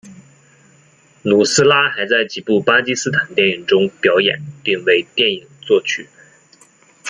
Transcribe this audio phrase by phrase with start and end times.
[1.21, 6.09] 努斯拉还在几部巴基斯坦电影中表演并为电影作曲。